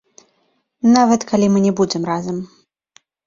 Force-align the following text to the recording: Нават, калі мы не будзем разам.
Нават, 0.95 1.21
калі 1.33 1.49
мы 1.55 1.59
не 1.67 1.73
будзем 1.81 2.09
разам. 2.13 2.37